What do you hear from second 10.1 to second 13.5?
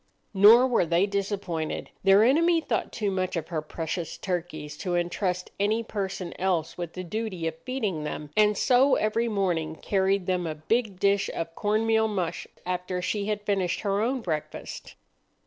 them a big dish of corn meal mush after she had